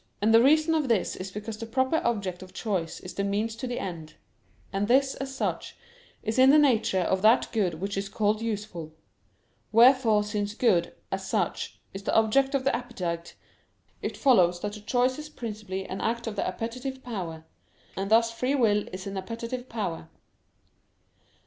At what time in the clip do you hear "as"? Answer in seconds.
5.13-5.35, 11.11-11.27